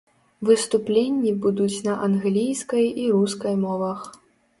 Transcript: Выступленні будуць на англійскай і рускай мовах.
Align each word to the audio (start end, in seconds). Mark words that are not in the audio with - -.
Выступленні 0.47 1.33
будуць 1.43 1.83
на 1.87 1.93
англійскай 2.07 2.85
і 3.05 3.05
рускай 3.17 3.55
мовах. 3.67 3.99